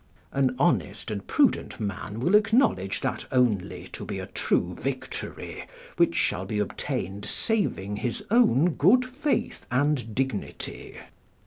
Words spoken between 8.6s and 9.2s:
good